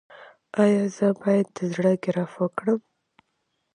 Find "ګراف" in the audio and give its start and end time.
2.03-2.31